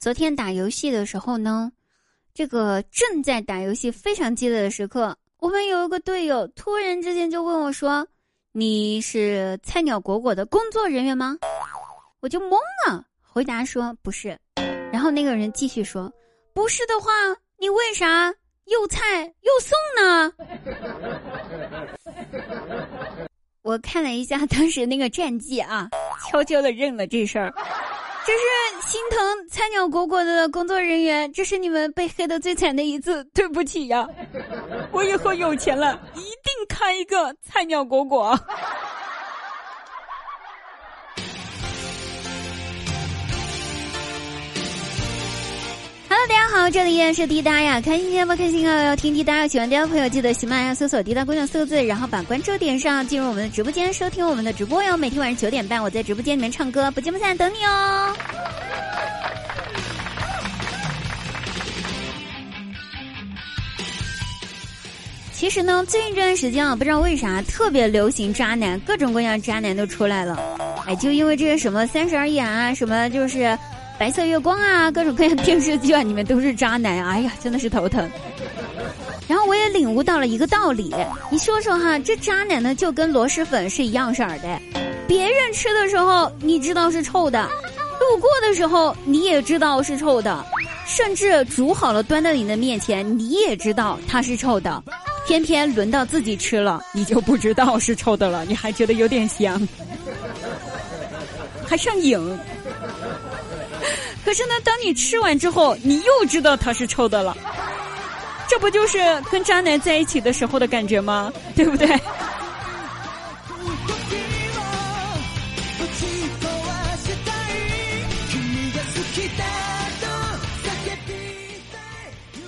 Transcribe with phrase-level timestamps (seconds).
[0.00, 1.70] 昨天打游戏的时候呢，
[2.32, 8.08] 这个正在打游戏非常激烈的时刻，我们有一个队友突然之间就问我说
[8.52, 11.36] ：“你是菜鸟果果的工作人员吗？”
[12.20, 12.56] 我就懵
[12.88, 14.34] 了，回答说：“不是。”
[14.90, 16.10] 然后那个人继续说
[16.54, 17.10] ：“不是的话，
[17.58, 20.32] 你为啥又菜又送呢？”
[23.60, 25.90] 我看了一下当时那个战绩啊，
[26.30, 27.52] 悄悄的认了这事儿。
[28.30, 34.06] 这是心疼菜鸟果果的工作人员，这是你们被黑的最惨的一次，对不起呀！
[34.92, 38.38] 我以后有钱了，一定开一个菜鸟果果。
[46.28, 48.82] 大家好，这里依然是滴答呀，开心不开心啊？
[48.84, 54.98] 要听滴答，喜欢滴答朋友记得喜马拉雅搜索“滴答姑娘”四个字，然后把关注点上，进入我们的直播间收听我们的直播哟。
[54.98, 58.14] 每天晚上九点半，我在直播间里面唱歌，不见不散，等你哦。
[65.32, 70.38] 其实呢，最近这段时间啊，不知道为啥特别流行渣男，各种各样渣男都出来了。
[70.86, 73.58] 哎，就因为这些什么《三十而已》啊，什么就是。
[74.00, 78.10] 白色月光啊，各种各样电视剧啊，里面都是渣男，哎呀，真的是头疼。
[79.28, 80.90] 然后我也领悟到了一个道理，
[81.30, 84.58] 你说说哈，这渣男呢就跟螺蛳粉是一样色儿的，
[85.06, 87.46] 别人吃的时候你知道是臭的，
[88.00, 90.42] 路过的时候你也知道是臭的，
[90.86, 94.82] 甚至煮好了端到你的面前你也知道它是臭的，
[95.26, 99.60] 偏偏轮到自己吃了，你就不知道是臭的了，你还觉得有点香，
[101.68, 102.18] 还上瘾。
[104.24, 107.36] 可是呢，当你吃完之后，你又知道它是臭的了，
[108.48, 108.98] 这不就是
[109.30, 111.32] 跟渣男在一起的时候的感觉吗？
[111.56, 111.88] 对不对？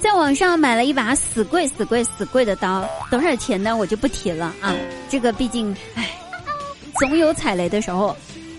[0.00, 3.76] 在网上买了一把死贵、死贵、死贵的刀，多少钱呢？
[3.76, 4.74] 我就不提了啊。
[5.08, 6.10] 这个毕竟，唉，
[6.98, 8.16] 总有踩雷的时候。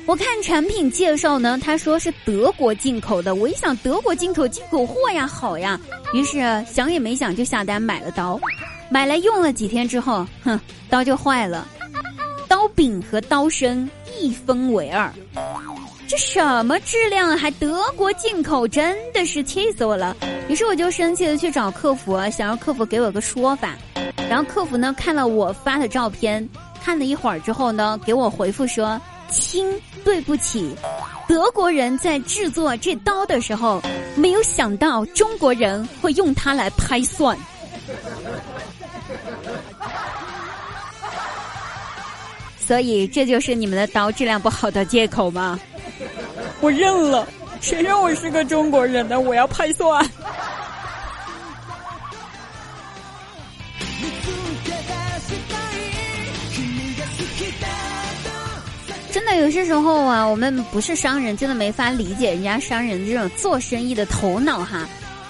[0.07, 3.35] 我看产品介绍呢，他说是德国进口的。
[3.35, 5.79] 我一想，德国进口进口货呀，好呀。
[6.13, 8.40] 于是想也没想就下单买了刀，
[8.90, 10.59] 买来用了几天之后，哼，
[10.90, 11.67] 刀就坏了，
[12.47, 15.09] 刀柄和刀身一分为二。
[16.09, 17.38] 这什么质量？
[17.38, 18.67] 还德国进口？
[18.67, 20.17] 真的是气死我了！
[20.50, 23.78] 于是我就生气的去找客服，想让客服给我个说法。
[24.28, 26.45] 然后客服呢看了我发的照片，
[26.84, 29.00] 看了一会儿之后呢，给我回复说。
[29.31, 30.75] 亲，对不起，
[31.27, 33.81] 德国人在制作这刀的时候，
[34.15, 37.37] 没有想到中国人会用它来拍蒜，
[42.59, 45.59] 所以这就是你们的刀质量不好的借口吗？
[46.59, 47.27] 我认了，
[47.59, 49.19] 谁让我是个中国人呢？
[49.19, 50.05] 我要拍蒜。
[59.11, 64.88] 真的有些时候啊，我们不是商人，真的没法理解人家商人这种做生意的头脑哈。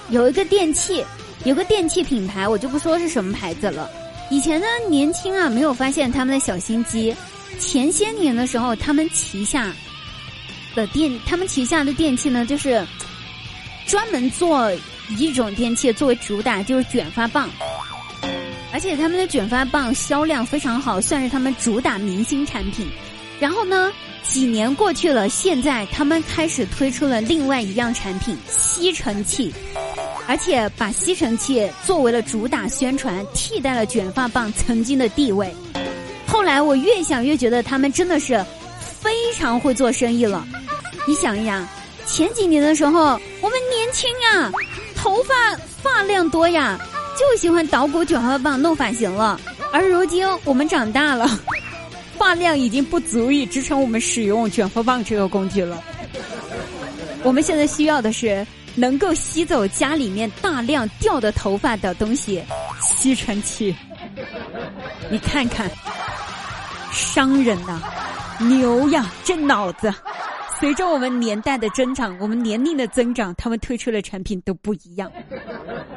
[0.10, 1.04] 有一个电器，
[1.46, 3.90] 有个电器品牌，我就不说是什么牌子了。
[4.30, 7.16] 以前呢，年轻啊，没有发现他们的小心机。
[7.60, 9.74] 前些年的时候，他们旗下
[10.76, 12.86] 的电，他们旗下的电器呢，就是
[13.88, 14.72] 专门做
[15.18, 17.50] 一种电器作为主打，就是卷发棒。
[18.72, 22.88] 而且他们的卷发棒销量非常好，算是他们主打明星产品。
[23.42, 23.92] 然后呢？
[24.24, 29.52] 几年过去了，现在他们开始推出了另外一样产品——吸尘器，
[30.28, 35.54] 而且把吸尘器作为了主打宣传，替代了卷发棒曾经的地位。
[36.28, 38.46] 后来我越想越觉得他们真的是
[39.02, 40.46] 非常会做生意了。
[41.08, 41.68] 你想一想，
[42.06, 44.52] 前几年的时候我们年轻呀，
[44.96, 45.34] 头发
[45.82, 46.80] 发量多呀，
[47.20, 49.42] 就喜欢捣鼓卷发棒弄发型了，
[49.74, 51.28] 而如今我们长大了。
[52.18, 55.82] 发量已经不足以支撑我们使用卷发棒这个工具了。
[57.24, 58.46] 我们现在需要的是
[58.76, 62.44] 能够吸走家里面大量掉的头发的东西——
[62.80, 63.76] 吸尘器。
[65.10, 65.70] 你看看，
[66.92, 67.82] 商人呐，
[68.40, 69.94] 牛呀，这脑子！
[70.62, 75.12] 随着我们年代的增长，我们年龄的增长，他们推出的产品都不一样。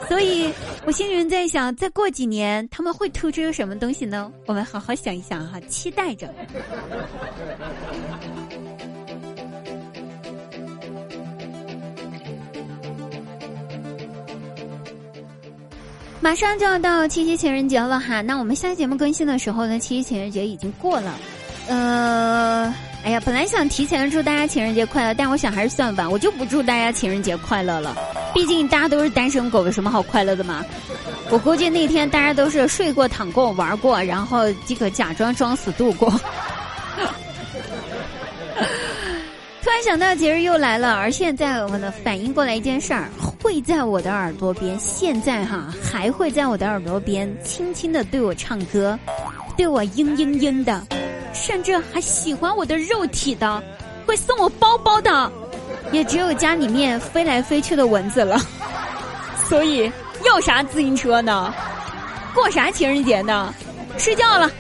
[0.08, 0.50] 所以
[0.86, 4.32] 我心里在想，再过几年他们会推出什么东西呢？
[4.46, 6.34] 我们好好想一想哈，期待着。
[16.22, 21.14] 马上就要到七夕情人节了哈，那我们下节目更新的时候呢，七夕情人节已经过了，
[21.68, 22.74] 呃。
[23.04, 27.94] 哎呀，本来想提前祝大家情人节快乐，但我想还是算吧，我就不祝大家情人节快乐了。
[28.32, 30.64] 毕竟大家都是单身狗，有什么好快乐的嘛？
[31.28, 36.10] 我估计那天大家都是睡过、躺过、玩过，然后即可假装装死度过。
[39.62, 43.10] 突然想到节日又来了，而现在我呢反应过来一件事儿，
[43.42, 48.98] 会在我的耳朵边，现在哈还会在我的耳朵边轻轻的对我唱歌，
[49.58, 50.82] 对我嘤嘤嘤的。
[51.34, 53.62] 甚至还喜欢我的肉体的，
[54.06, 55.30] 会送我包包的，
[55.92, 58.40] 也只有家里面飞来飞去的蚊子了。
[59.48, 59.92] 所以
[60.24, 61.52] 要啥自行车呢？
[62.34, 63.52] 过啥情人节呢？
[63.98, 64.50] 睡觉了。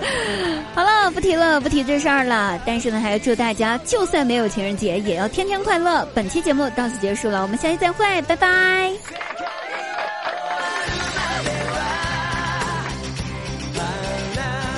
[0.74, 2.58] 好了，不提了，不提这事儿了。
[2.64, 6.06] 但是呢，还要祝大家，就算没有情人节，也要天天快乐。
[6.14, 9.19] 本期节目到此结束了，我们下期再会，拜拜。